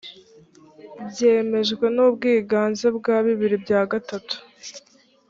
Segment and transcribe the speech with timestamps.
[1.09, 4.35] byemejwe n ubwiganze bwa bibiri bya gatatu